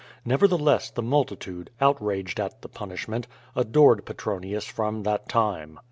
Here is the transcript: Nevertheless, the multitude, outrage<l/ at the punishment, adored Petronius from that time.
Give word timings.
Nevertheless, 0.25 0.89
the 0.89 1.03
multitude, 1.03 1.69
outrage<l/ 1.79 2.43
at 2.43 2.63
the 2.63 2.67
punishment, 2.67 3.27
adored 3.55 4.03
Petronius 4.03 4.65
from 4.65 5.03
that 5.03 5.29
time. 5.29 5.79